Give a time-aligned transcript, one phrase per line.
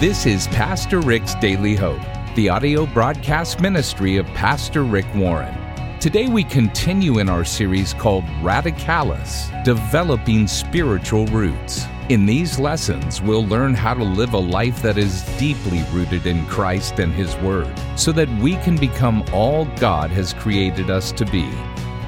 [0.00, 2.02] This is Pastor Rick's Daily Hope,
[2.34, 5.56] the audio broadcast ministry of Pastor Rick Warren.
[6.00, 11.86] Today we continue in our series called Radicalis Developing Spiritual Roots.
[12.08, 16.44] In these lessons, we'll learn how to live a life that is deeply rooted in
[16.46, 21.24] Christ and His Word, so that we can become all God has created us to
[21.24, 21.48] be.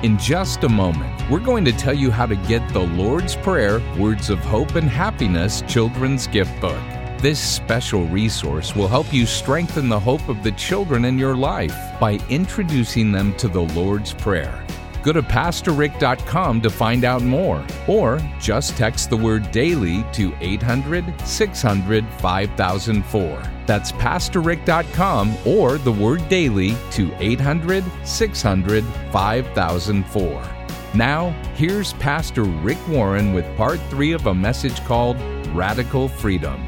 [0.02, 3.80] In just a moment, we're going to tell you how to get the Lord's Prayer,
[3.96, 6.82] Words of Hope and Happiness Children's Gift Book.
[7.26, 11.74] This special resource will help you strengthen the hope of the children in your life
[11.98, 14.64] by introducing them to the Lord's Prayer.
[15.02, 21.20] Go to PastorRick.com to find out more, or just text the word daily to 800
[21.26, 23.42] 600 5004.
[23.66, 30.48] That's PastorRick.com or the word daily to 800 600 5004.
[30.94, 36.64] Now, here's Pastor Rick Warren with part three of a message called Radical Freedom.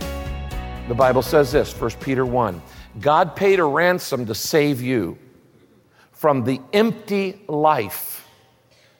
[0.89, 2.63] The Bible says this, 1 Peter 1
[2.99, 5.19] God paid a ransom to save you
[6.13, 8.27] from the empty life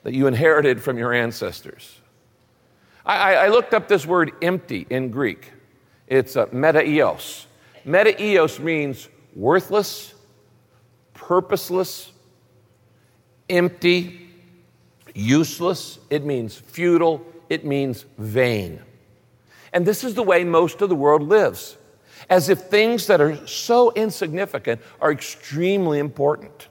[0.03, 1.99] that you inherited from your ancestors.
[3.03, 5.51] I, I looked up this word empty in Greek.
[6.05, 7.47] It's uh, a metaios.
[7.87, 10.13] Metaios means worthless,
[11.15, 12.11] purposeless,
[13.49, 14.29] empty,
[15.15, 15.97] useless.
[16.11, 17.25] It means futile.
[17.49, 18.79] It means vain.
[19.73, 21.77] And this is the way most of the world lives
[22.29, 26.67] as if things that are so insignificant are extremely important.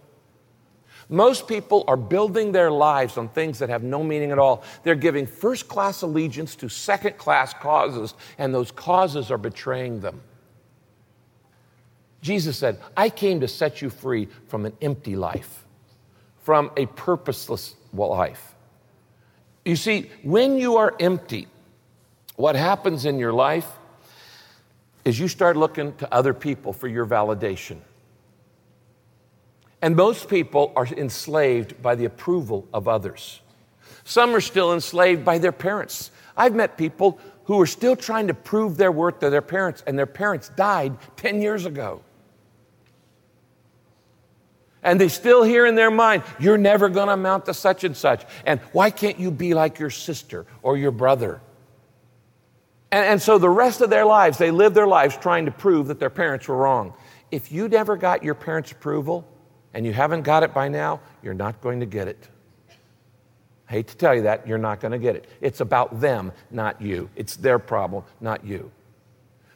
[1.09, 4.63] Most people are building their lives on things that have no meaning at all.
[4.83, 10.21] They're giving first class allegiance to second class causes, and those causes are betraying them.
[12.21, 15.65] Jesus said, I came to set you free from an empty life,
[16.43, 18.55] from a purposeless life.
[19.65, 21.47] You see, when you are empty,
[22.37, 23.78] what happens in your life
[25.09, 27.79] is you start looking to other people for your validation.
[29.81, 33.41] And most people are enslaved by the approval of others.
[34.05, 36.11] Some are still enslaved by their parents.
[36.37, 39.99] I've met people who are still trying to prove their worth to their parents, and
[39.99, 42.03] their parents died 10 years ago.
[44.83, 47.97] And they still hear in their mind, you're never going to amount to such and
[47.97, 48.27] such.
[48.45, 51.41] And why can't you be like your sister or your brother?
[52.91, 55.89] And, and so the rest of their lives, they live their lives trying to prove
[55.89, 56.95] that their parents were wrong.
[57.31, 59.27] If you never got your parents' approval
[59.75, 62.29] and you haven't got it by now, you're not going to get it.
[63.69, 65.29] I hate to tell you that, you're not going to get it.
[65.43, 67.11] It's about them, not you.
[67.17, 68.71] It's their problem, not you.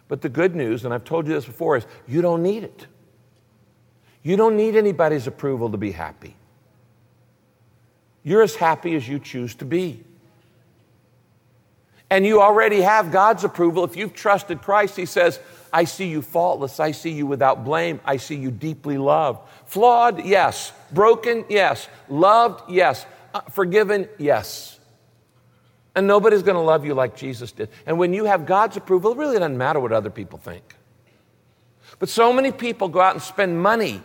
[0.08, 2.86] But the good news, and I've told you this before, is you don't need it.
[4.22, 6.36] You don't need anybody's approval to be happy.
[8.22, 10.04] You're as happy as you choose to be
[12.12, 13.84] and you already have God's approval.
[13.84, 15.40] If you've trusted Christ, He says,
[15.72, 16.78] I see you faultless.
[16.78, 18.00] I see you without blame.
[18.04, 19.48] I see you deeply loved.
[19.64, 20.74] Flawed, yes.
[20.92, 21.88] Broken, yes.
[22.10, 23.06] Loved, yes.
[23.32, 24.78] Uh, forgiven, yes.
[25.94, 27.70] And nobody's going to love you like Jesus did.
[27.86, 30.76] And when you have God's approval, it really doesn't matter what other people think.
[31.98, 34.02] But so many people go out and spend money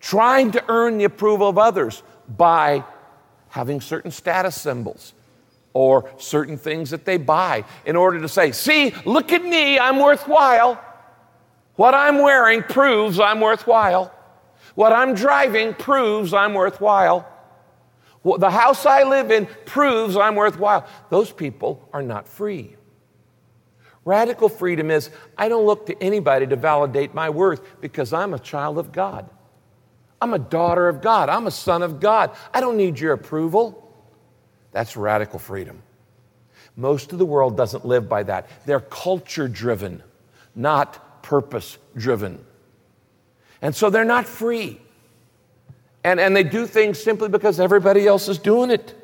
[0.00, 2.84] trying to earn the approval of others by
[3.50, 5.12] having certain status symbols,
[5.72, 9.98] or certain things that they buy in order to say, See, look at me, I'm
[9.98, 10.82] worthwhile.
[11.76, 14.12] What I'm wearing proves I'm worthwhile.
[14.74, 17.28] What I'm driving proves I'm worthwhile.
[18.24, 20.86] The house I live in proves I'm worthwhile.
[21.08, 22.76] Those people are not free.
[24.04, 28.38] Radical freedom is I don't look to anybody to validate my worth because I'm a
[28.38, 29.28] child of God.
[30.20, 31.28] I'm a daughter of God.
[31.28, 32.34] I'm a son of God.
[32.52, 33.87] I don't need your approval.
[34.72, 35.82] That's radical freedom.
[36.76, 38.48] Most of the world doesn't live by that.
[38.66, 40.02] They're culture driven,
[40.54, 42.44] not purpose driven.
[43.60, 44.80] And so they're not free.
[46.04, 48.94] And, and they do things simply because everybody else is doing it.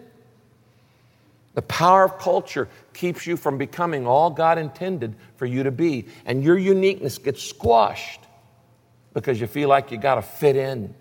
[1.54, 6.06] The power of culture keeps you from becoming all God intended for you to be.
[6.24, 8.20] And your uniqueness gets squashed
[9.12, 10.94] because you feel like you got to fit in.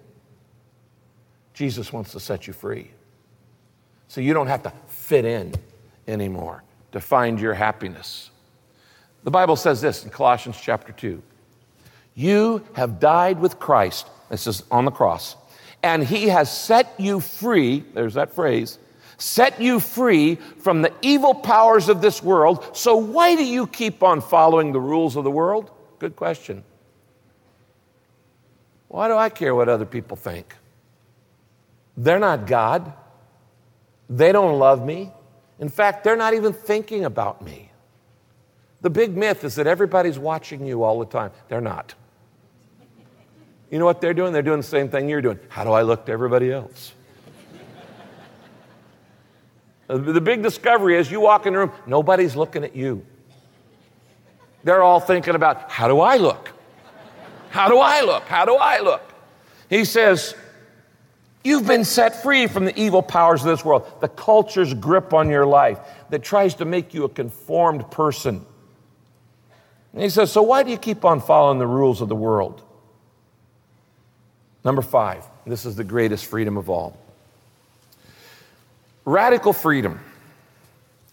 [1.54, 2.92] Jesus wants to set you free.
[4.08, 5.54] So you don't have to fit in
[6.08, 8.30] anymore to find your happiness.
[9.24, 11.22] The Bible says this in Colossians chapter 2
[12.16, 15.36] You have died with Christ, this is on the cross,
[15.82, 18.80] and he has set you free, there's that phrase,
[19.18, 22.76] set you free from the evil powers of this world.
[22.76, 25.72] So why do you keep on following the rules of the world?
[26.00, 26.64] Good question.
[28.90, 30.56] Why do I care what other people think?
[31.98, 32.94] They're not God.
[34.14, 35.12] They don't love me.
[35.58, 37.72] In fact, they're not even thinking about me.
[38.82, 41.32] The big myth is that everybody's watching you all the time.
[41.48, 41.96] They're not.
[43.72, 44.32] You know what they're doing?
[44.32, 45.40] They're doing the same thing you're doing.
[45.50, 46.94] How do I look to everybody else?
[49.88, 53.06] the big discovery is you walk in the room, nobody's looking at you.
[54.64, 56.52] They're all thinking about, how do I look?
[57.50, 58.24] How do I look?
[58.24, 59.02] How do I look?
[59.70, 60.36] He says,
[61.44, 65.30] You've been set free from the evil powers of this world, the culture's grip on
[65.30, 65.80] your life
[66.10, 68.46] that tries to make you a conformed person.
[69.92, 72.62] And he says, So why do you keep on following the rules of the world?
[74.64, 76.98] Number five, this is the greatest freedom of all
[79.06, 80.00] radical freedom.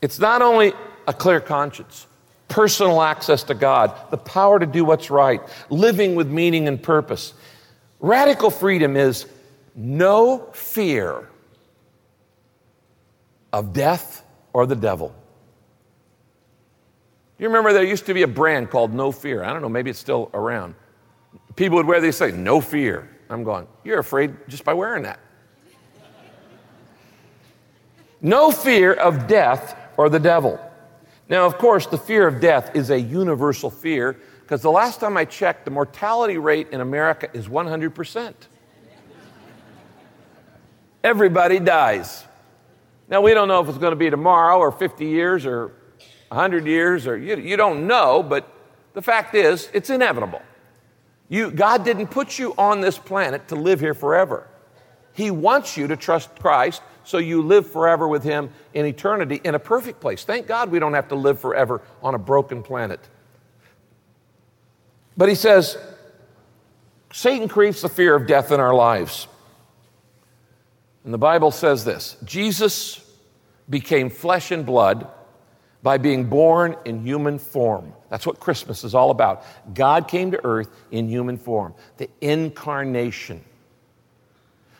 [0.00, 0.72] It's not only
[1.06, 2.06] a clear conscience,
[2.48, 7.34] personal access to God, the power to do what's right, living with meaning and purpose.
[7.98, 9.26] Radical freedom is
[9.74, 11.28] no fear
[13.52, 15.14] of death or the devil.
[17.38, 19.42] You remember there used to be a brand called No Fear.
[19.42, 20.74] I don't know, maybe it's still around.
[21.56, 23.08] People would wear these say, No fear.
[23.30, 25.20] I'm going, You're afraid just by wearing that.
[28.20, 30.60] no fear of death or the devil.
[31.28, 35.16] Now, of course, the fear of death is a universal fear because the last time
[35.16, 38.34] I checked, the mortality rate in America is 100%.
[41.02, 42.24] Everybody dies.
[43.08, 45.72] Now, we don't know if it's going to be tomorrow or 50 years or
[46.28, 48.48] 100 years, or you, you don't know, but
[48.92, 50.42] the fact is, it's inevitable.
[51.28, 54.48] You, God didn't put you on this planet to live here forever.
[55.12, 59.54] He wants you to trust Christ so you live forever with Him in eternity in
[59.54, 60.24] a perfect place.
[60.24, 63.00] Thank God we don't have to live forever on a broken planet.
[65.16, 65.76] But He says,
[67.12, 69.26] Satan creates the fear of death in our lives.
[71.04, 73.00] And the Bible says this Jesus
[73.68, 75.08] became flesh and blood
[75.82, 77.94] by being born in human form.
[78.10, 79.44] That's what Christmas is all about.
[79.72, 83.44] God came to earth in human form, the incarnation.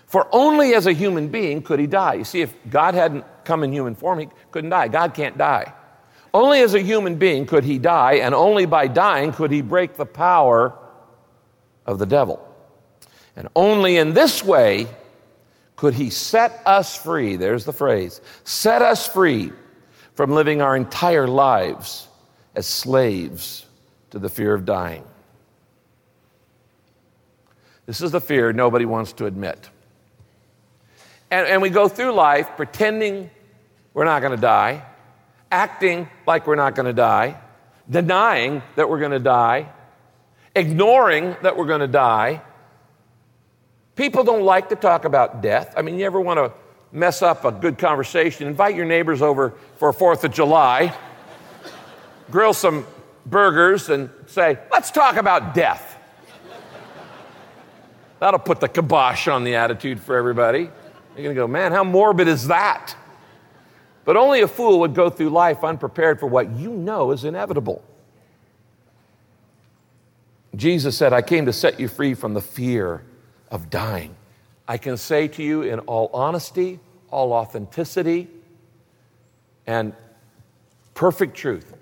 [0.06, 2.14] For only as a human being could he die.
[2.14, 4.88] You see, if God hadn't come in human form, he couldn't die.
[4.88, 5.72] God can't die.
[6.34, 9.96] Only as a human being could he die, and only by dying could he break
[9.96, 10.76] the power
[11.86, 12.46] of the devil.
[13.36, 14.88] And only in this way
[15.80, 17.36] could he set us free?
[17.36, 19.50] There's the phrase set us free
[20.12, 22.06] from living our entire lives
[22.54, 23.64] as slaves
[24.10, 25.02] to the fear of dying.
[27.86, 29.70] This is the fear nobody wants to admit.
[31.30, 33.30] And, and we go through life pretending
[33.94, 34.84] we're not going to die,
[35.50, 37.40] acting like we're not going to die,
[37.88, 39.72] denying that we're going to die,
[40.54, 42.42] ignoring that we're going to die,
[44.00, 45.74] People don't like to talk about death.
[45.76, 46.54] I mean, you ever want to
[46.90, 48.46] mess up a good conversation?
[48.46, 50.96] Invite your neighbors over for 4th of July,
[52.30, 52.86] grill some
[53.26, 55.98] burgers, and say, let's talk about death.
[58.20, 60.60] That'll put the kibosh on the attitude for everybody.
[60.60, 62.96] You're going to go, man, how morbid is that?
[64.06, 67.84] But only a fool would go through life unprepared for what you know is inevitable.
[70.56, 73.02] Jesus said, I came to set you free from the fear
[73.50, 74.14] of dying.
[74.66, 76.78] I can say to you in all honesty,
[77.10, 78.28] all authenticity,
[79.66, 79.92] and
[80.94, 81.74] perfect truth,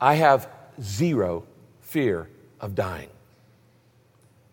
[0.00, 0.48] I have
[0.80, 1.44] zero
[1.82, 2.28] fear
[2.60, 3.10] of dying.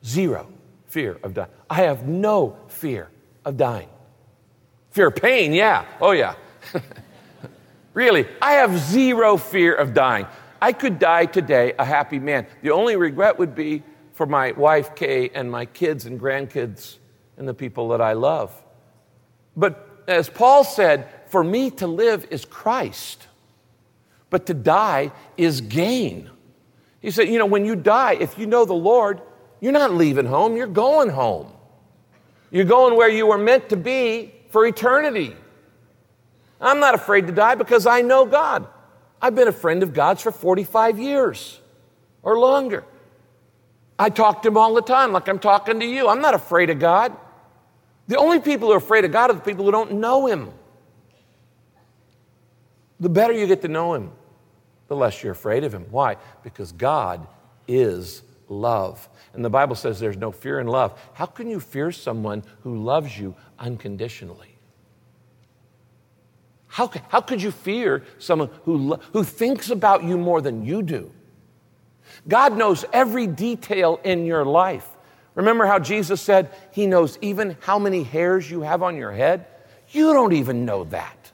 [0.03, 0.47] Zero
[0.87, 1.49] fear of dying.
[1.69, 3.09] I have no fear
[3.45, 3.89] of dying.
[4.91, 5.85] Fear of pain, yeah.
[6.01, 6.35] Oh, yeah.
[7.93, 10.25] really, I have zero fear of dying.
[10.61, 12.47] I could die today a happy man.
[12.61, 13.83] The only regret would be
[14.17, 16.97] for my wife, Kay, and my kids and grandkids
[17.37, 18.51] and the people that I love.
[19.55, 23.27] But as Paul said, for me to live is Christ,
[24.31, 26.31] but to die is gain.
[26.99, 29.21] He said, you know, when you die, if you know the Lord,
[29.61, 31.53] you're not leaving home, you're going home.
[32.49, 35.35] You're going where you were meant to be for eternity.
[36.59, 38.67] I'm not afraid to die because I know God.
[39.21, 41.59] I've been a friend of God's for 45 years
[42.23, 42.83] or longer.
[43.99, 46.07] I talk to him all the time, like I'm talking to you.
[46.07, 47.15] I'm not afraid of God.
[48.07, 50.51] The only people who are afraid of God are the people who don't know him.
[52.99, 54.11] The better you get to know him,
[54.87, 55.85] the less you're afraid of him.
[55.89, 56.17] Why?
[56.43, 57.27] Because God
[57.67, 59.07] is love.
[59.33, 60.99] And the Bible says there's no fear in love.
[61.13, 64.57] How can you fear someone who loves you unconditionally?
[66.67, 71.11] How, how could you fear someone who, who thinks about you more than you do?
[72.27, 74.87] God knows every detail in your life.
[75.35, 79.45] Remember how Jesus said he knows even how many hairs you have on your head?
[79.89, 81.31] You don't even know that.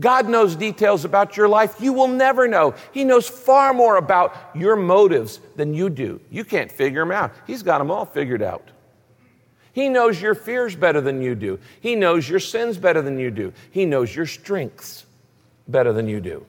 [0.00, 2.74] God knows details about your life you will never know.
[2.92, 6.20] He knows far more about your motives than you do.
[6.30, 7.32] You can't figure them out.
[7.46, 8.70] He's got them all figured out.
[9.72, 11.58] He knows your fears better than you do.
[11.80, 13.52] He knows your sins better than you do.
[13.70, 15.04] He knows your strengths
[15.66, 16.46] better than you do.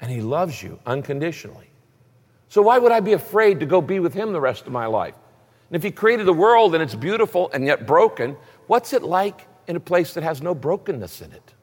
[0.00, 1.69] And He loves you unconditionally.
[2.50, 4.86] So, why would I be afraid to go be with Him the rest of my
[4.86, 5.14] life?
[5.68, 9.46] And if He created the world and it's beautiful and yet broken, what's it like
[9.68, 11.54] in a place that has no brokenness in it?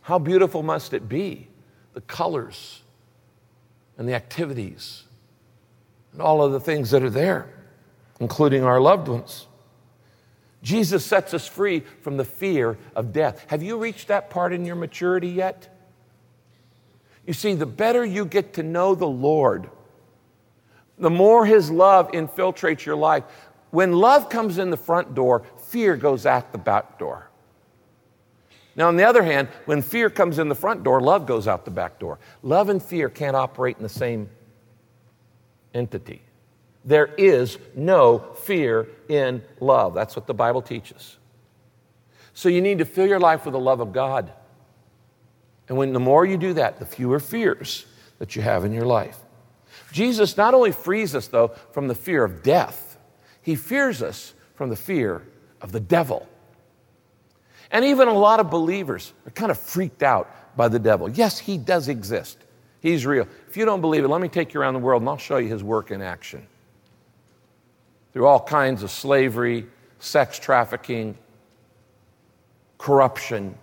[0.00, 1.48] How beautiful must it be?
[1.92, 2.80] The colors
[3.98, 5.04] and the activities
[6.14, 7.52] and all of the things that are there,
[8.20, 9.48] including our loved ones.
[10.62, 13.44] Jesus sets us free from the fear of death.
[13.48, 15.77] Have you reached that part in your maturity yet?
[17.28, 19.68] You see, the better you get to know the Lord,
[20.96, 23.22] the more His love infiltrates your life.
[23.70, 27.28] When love comes in the front door, fear goes out the back door.
[28.76, 31.66] Now, on the other hand, when fear comes in the front door, love goes out
[31.66, 32.18] the back door.
[32.42, 34.30] Love and fear can't operate in the same
[35.74, 36.22] entity.
[36.86, 39.92] There is no fear in love.
[39.92, 41.18] That's what the Bible teaches.
[42.32, 44.32] So you need to fill your life with the love of God.
[45.68, 47.86] And when the more you do that, the fewer fears
[48.18, 49.18] that you have in your life.
[49.92, 52.98] Jesus not only frees us, though, from the fear of death,
[53.42, 55.22] he fears us from the fear
[55.60, 56.28] of the devil.
[57.70, 61.08] And even a lot of believers are kind of freaked out by the devil.
[61.08, 62.38] Yes, he does exist,
[62.80, 63.28] he's real.
[63.48, 65.36] If you don't believe it, let me take you around the world and I'll show
[65.36, 66.46] you his work in action.
[68.12, 69.66] Through all kinds of slavery,
[69.98, 71.16] sex trafficking,
[72.78, 73.54] corruption,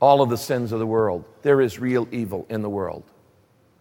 [0.00, 1.24] all of the sins of the world.
[1.42, 3.04] There is real evil in the world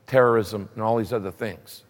[0.08, 1.84] terrorism and all these other things.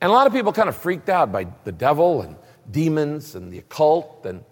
[0.00, 2.36] And a lot of people kind of freaked out by the devil and
[2.70, 4.44] demons and the occult and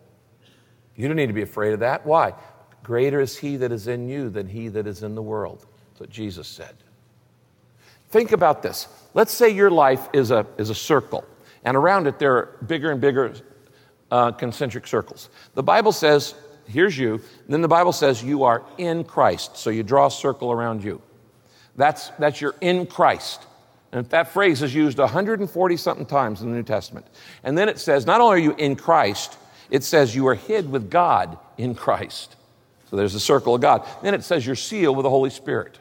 [0.96, 2.06] you don't need to be afraid of that.
[2.06, 2.34] Why?
[2.82, 5.66] Greater is he that is in you than he that is in the world.
[5.88, 6.74] That's what Jesus said.
[8.10, 8.86] Think about this.
[9.12, 11.24] Let's say your life is a, is a circle,
[11.64, 13.34] and around it there are bigger and bigger
[14.10, 15.30] uh, concentric circles.
[15.54, 16.34] The Bible says,
[16.66, 19.56] here's you, then the Bible says you are in Christ.
[19.56, 21.00] So you draw a circle around you.
[21.76, 23.46] That's, that's your in Christ.
[23.92, 27.06] And that phrase is used 140 something times in the New Testament.
[27.42, 29.36] And then it says, not only are you in Christ,
[29.70, 32.36] it says you are hid with God in Christ.
[32.90, 33.86] So there's the circle of God.
[34.02, 35.78] Then it says you're sealed with the Holy Spirit.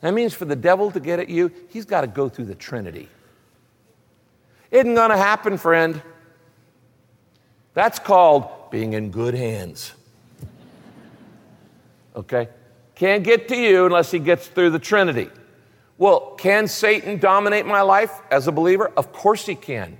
[0.00, 2.54] That means for the devil to get at you, he's got to go through the
[2.54, 3.08] Trinity.
[4.70, 6.02] Isn't going to happen, friend.
[7.72, 9.94] That's called being in good hands.
[12.14, 12.48] Okay?
[12.94, 15.30] Can't get to you unless he gets through the Trinity.
[15.98, 18.92] Well, can Satan dominate my life as a believer?
[18.96, 19.96] Of course he can.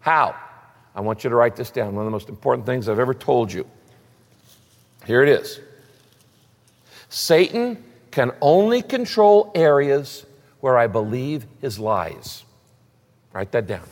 [0.00, 0.36] How?
[0.94, 1.94] I want you to write this down.
[1.94, 3.66] One of the most important things I've ever told you.
[5.06, 5.60] Here it is
[7.08, 10.24] Satan can only control areas
[10.60, 12.44] where I believe his lies.
[13.32, 13.86] Write that down.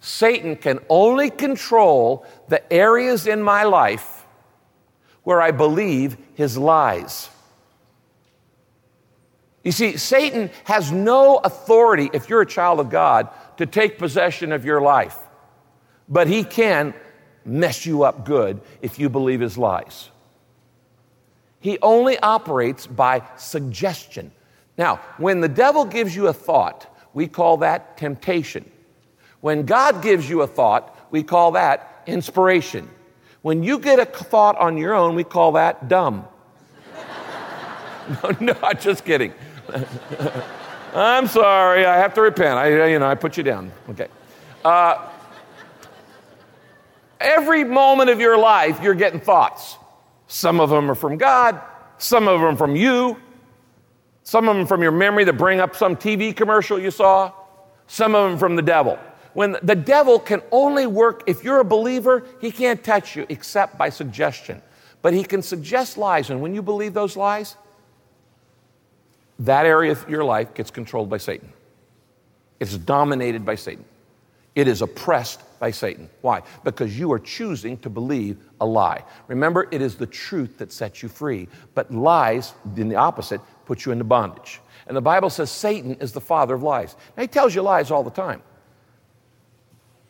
[0.00, 4.17] Satan can only control the areas in my life
[5.28, 7.28] where I believe his lies.
[9.62, 14.52] You see, Satan has no authority, if you're a child of God, to take possession
[14.52, 15.18] of your life
[16.08, 16.94] but he can
[17.44, 20.10] mess you up good if you believe his lies.
[21.60, 24.32] He only operates by suggestion.
[24.76, 28.70] Now, when the devil gives you a thought, we call that temptation.
[29.40, 32.88] When God gives you a thought, we call that inspiration.
[33.48, 36.28] When you get a thought on your own, we call that dumb.
[38.22, 39.32] no, no, just kidding.
[40.94, 42.58] I'm sorry, I have to repent.
[42.58, 43.72] I, you know, I put you down.
[43.88, 44.08] Okay.
[44.62, 45.08] Uh,
[47.20, 49.78] Every moment of your life, you're getting thoughts.
[50.26, 51.58] Some of them are from God,
[51.96, 53.16] some of them from you,
[54.24, 57.32] some of them from your memory that bring up some TV commercial you saw,
[57.86, 58.98] some of them from the devil.
[59.34, 63.78] When the devil can only work, if you're a believer, he can't touch you except
[63.78, 64.62] by suggestion.
[65.02, 67.56] But he can suggest lies, and when you believe those lies,
[69.38, 71.52] that area of your life gets controlled by Satan.
[72.58, 73.84] It's dominated by Satan.
[74.56, 76.10] It is oppressed by Satan.
[76.20, 76.42] Why?
[76.64, 79.04] Because you are choosing to believe a lie.
[79.28, 83.84] Remember, it is the truth that sets you free, but lies, in the opposite, put
[83.84, 84.60] you into bondage.
[84.88, 86.96] And the Bible says Satan is the father of lies.
[87.16, 88.42] Now, he tells you lies all the time.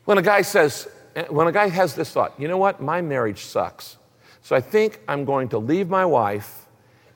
[0.09, 3.03] When a guy says, eh, when a guy has this thought, you know what, my
[3.03, 3.99] marriage sucks.
[4.41, 6.67] So I think I'm going to leave my wife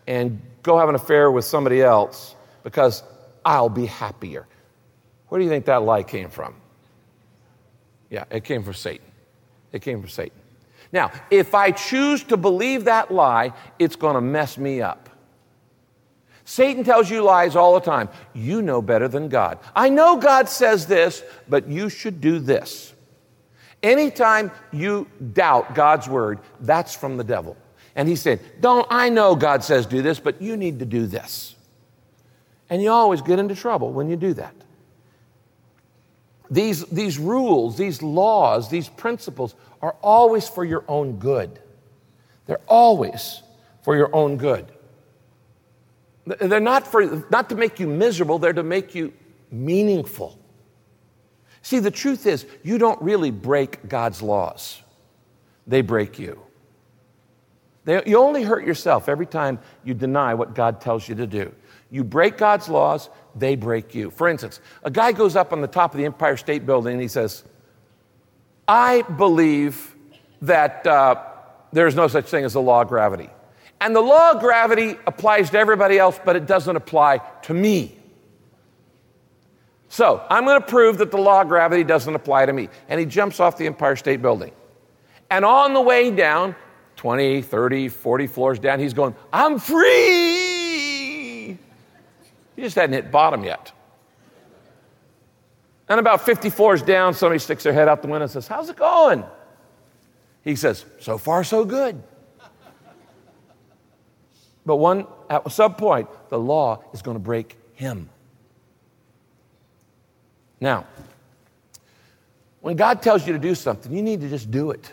[0.06, 3.02] and go have an affair with somebody else because
[3.46, 4.46] I'll be happier.
[5.28, 6.54] Where do you think that lie came from?
[8.10, 9.06] Yeah, it came from Satan.
[9.72, 10.38] It came from Satan.
[10.92, 15.08] Now, if I choose to believe that lie, it's going to mess me up.
[16.44, 18.08] Satan tells you lies all the time.
[18.34, 19.58] You know better than God.
[19.74, 22.92] I know God says this, but you should do this.
[23.82, 27.56] Anytime you doubt God's word, that's from the devil.
[27.94, 31.06] And he said, Don't, I know God says do this, but you need to do
[31.06, 31.54] this.
[32.70, 34.54] And you always get into trouble when you do that.
[36.50, 41.58] These, these rules, these laws, these principles are always for your own good.
[42.46, 43.42] They're always
[43.82, 44.66] for your own good.
[46.26, 49.12] They're not, for, not to make you miserable, they're to make you
[49.50, 50.38] meaningful.
[51.62, 54.82] See, the truth is, you don't really break God's laws,
[55.66, 56.40] they break you.
[57.84, 61.52] They, you only hurt yourself every time you deny what God tells you to do.
[61.90, 64.10] You break God's laws, they break you.
[64.10, 67.02] For instance, a guy goes up on the top of the Empire State Building and
[67.02, 67.42] he says,
[68.68, 69.96] I believe
[70.42, 71.24] that uh,
[71.72, 73.30] there is no such thing as the law of gravity.
[73.82, 77.98] And the law of gravity applies to everybody else, but it doesn't apply to me.
[79.88, 82.68] So I'm going to prove that the law of gravity doesn't apply to me.
[82.88, 84.52] And he jumps off the Empire State Building.
[85.30, 86.54] And on the way down,
[86.94, 91.58] 20, 30, 40 floors down, he's going, I'm free.
[92.54, 93.72] He just hadn't hit bottom yet.
[95.88, 98.70] And about 50 floors down, somebody sticks their head out the window and says, How's
[98.70, 99.24] it going?
[100.44, 102.00] He says, So far, so good.
[104.64, 108.08] But one, at some point, the law is going to break him.
[110.60, 110.86] Now,
[112.60, 114.92] when God tells you to do something, you need to just do it.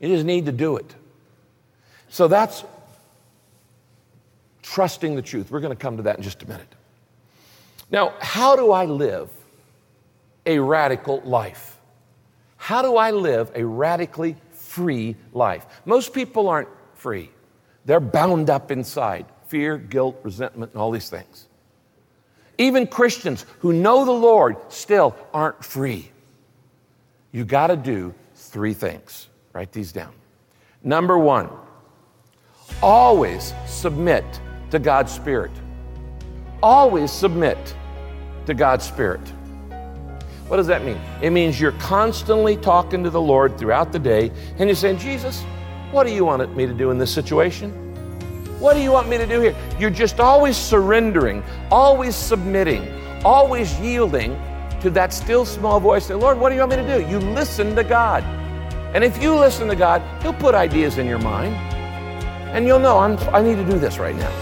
[0.00, 0.94] You just need to do it.
[2.08, 2.64] So that's
[4.62, 5.50] trusting the truth.
[5.50, 6.74] We're going to come to that in just a minute.
[7.90, 9.28] Now, how do I live
[10.46, 11.78] a radical life?
[12.56, 15.66] How do I live a radically free life?
[15.84, 17.30] Most people aren't free.
[17.84, 21.46] They're bound up inside fear, guilt, resentment, and all these things.
[22.58, 26.10] Even Christians who know the Lord still aren't free.
[27.32, 29.28] You got to do three things.
[29.52, 30.12] Write these down.
[30.82, 31.48] Number one,
[32.82, 34.24] always submit
[34.70, 35.50] to God's Spirit.
[36.62, 37.74] Always submit
[38.46, 39.26] to God's Spirit.
[40.48, 41.00] What does that mean?
[41.22, 45.42] It means you're constantly talking to the Lord throughout the day and you're saying, Jesus,
[45.94, 47.70] what do you want me to do in this situation?
[48.58, 49.54] What do you want me to do here?
[49.78, 52.92] You're just always surrendering, always submitting,
[53.24, 54.36] always yielding
[54.80, 56.06] to that still small voice.
[56.06, 57.08] Say, Lord, what do you want me to do?
[57.08, 58.24] You listen to God.
[58.94, 61.54] And if you listen to God, He'll put ideas in your mind.
[62.54, 64.32] And you'll know, I'm, I need to do this right now.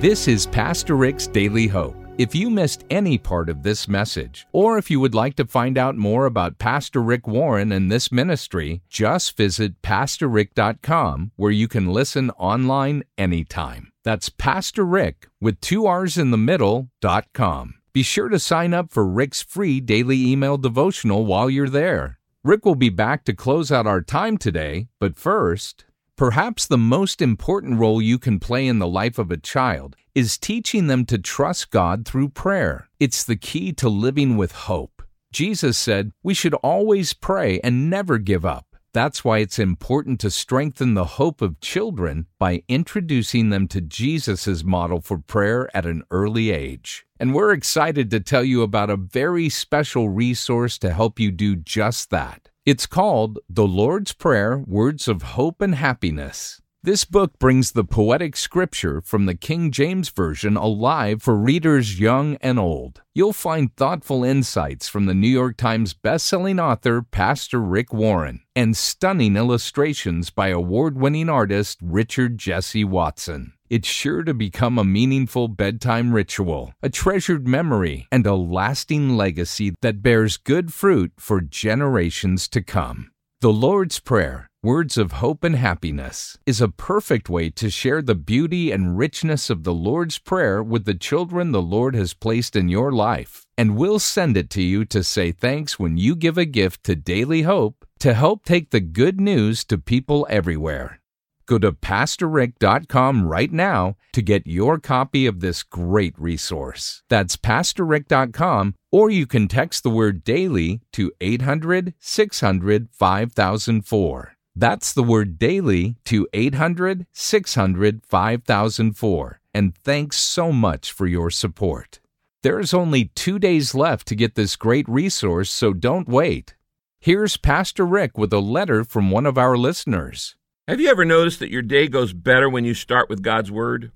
[0.00, 1.97] This is Pastor Rick's Daily Hope.
[2.18, 5.78] If you missed any part of this message, or if you would like to find
[5.78, 11.86] out more about Pastor Rick Warren and this ministry, just visit PastorRick.com where you can
[11.86, 13.92] listen online anytime.
[14.02, 17.74] That's Pastor Rick with two R's in the middle, dot com.
[17.92, 22.18] Be sure to sign up for Rick's free daily email devotional while you're there.
[22.42, 25.84] Rick will be back to close out our time today, but first,
[26.18, 30.36] Perhaps the most important role you can play in the life of a child is
[30.36, 32.88] teaching them to trust God through prayer.
[32.98, 35.00] It's the key to living with hope.
[35.30, 38.66] Jesus said we should always pray and never give up.
[38.92, 44.64] That's why it's important to strengthen the hope of children by introducing them to Jesus'
[44.64, 47.06] model for prayer at an early age.
[47.20, 51.54] And we're excited to tell you about a very special resource to help you do
[51.54, 52.48] just that.
[52.68, 56.60] It's called The Lord's Prayer Words of Hope and Happiness.
[56.82, 62.36] This book brings the poetic scripture from the King James Version alive for readers young
[62.42, 63.00] and old.
[63.14, 68.76] You'll find thoughtful insights from the New York Times bestselling author Pastor Rick Warren and
[68.76, 73.54] stunning illustrations by award winning artist Richard Jesse Watson.
[73.70, 79.74] It's sure to become a meaningful bedtime ritual, a treasured memory, and a lasting legacy
[79.82, 83.10] that bears good fruit for generations to come.
[83.42, 88.14] The Lord's Prayer, Words of Hope and Happiness, is a perfect way to share the
[88.14, 92.70] beauty and richness of the Lord's Prayer with the children the Lord has placed in
[92.70, 93.44] your life.
[93.58, 96.96] And we'll send it to you to say thanks when you give a gift to
[96.96, 101.00] Daily Hope to help take the good news to people everywhere.
[101.48, 107.02] Go to PastorRick.com right now to get your copy of this great resource.
[107.08, 114.34] That's PastorRick.com, or you can text the word daily to 800 600 5004.
[114.54, 119.40] That's the word daily to 800 600 5004.
[119.54, 122.00] And thanks so much for your support.
[122.42, 126.56] There's only two days left to get this great resource, so don't wait.
[127.00, 130.36] Here's Pastor Rick with a letter from one of our listeners.
[130.68, 133.90] Have you ever noticed that your day goes better when you start with God's Word?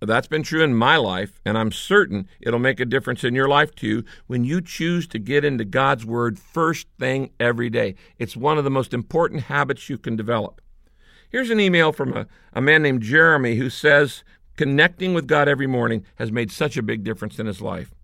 [0.00, 3.48] That's been true in my life, and I'm certain it'll make a difference in your
[3.48, 7.94] life too when you choose to get into God's Word first thing every day.
[8.18, 10.60] It's one of the most important habits you can develop.
[11.30, 14.22] Here's an email from a, a man named Jeremy who says
[14.58, 17.94] connecting with God every morning has made such a big difference in his life.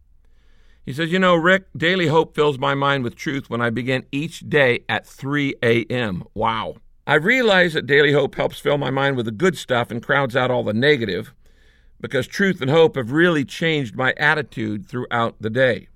[0.87, 4.07] He says, You know, Rick, daily hope fills my mind with truth when I begin
[4.11, 6.25] each day at 3 a.m.
[6.33, 6.77] Wow.
[7.07, 10.35] I realize that daily hope helps fill my mind with the good stuff and crowds
[10.35, 11.33] out all the negative
[12.01, 15.89] because truth and hope have really changed my attitude throughout the day.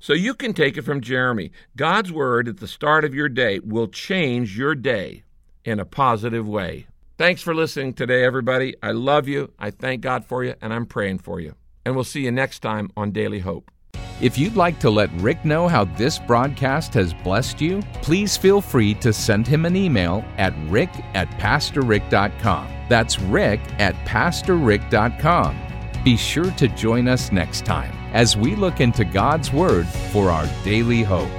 [0.00, 1.50] So you can take it from Jeremy.
[1.76, 5.24] God's word at the start of your day will change your day
[5.64, 6.86] in a positive way.
[7.16, 8.74] Thanks for listening today, everybody.
[8.82, 9.52] I love you.
[9.58, 11.54] I thank God for you, and I'm praying for you.
[11.84, 13.70] And we'll see you next time on Daily Hope.
[14.20, 18.60] If you'd like to let Rick know how this broadcast has blessed you, please feel
[18.60, 22.68] free to send him an email at rick at pastorrick.com.
[22.88, 25.56] That's rick at pastorrick.com.
[26.04, 30.48] Be sure to join us next time as we look into God's Word for our
[30.64, 31.30] daily hope.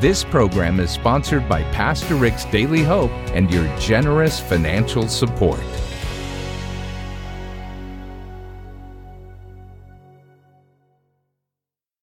[0.00, 5.60] This program is sponsored by Pastor Rick's Daily Hope and your generous financial support.